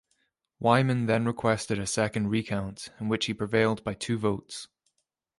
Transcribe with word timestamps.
Wyman 0.59 1.05
then 1.05 1.25
requested 1.25 1.77
a 1.77 1.85
second 1.85 2.29
recount, 2.29 2.89
in 2.99 3.07
which 3.07 3.27
he 3.27 3.35
prevailed 3.35 3.83
by 3.83 3.93
two 3.93 4.17
votes. 4.17 4.67